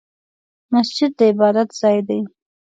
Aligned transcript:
مسجد 0.73 1.11
د 1.17 1.21
عبادت 1.31 1.69
ځای 1.81 1.99
دی 2.07 2.19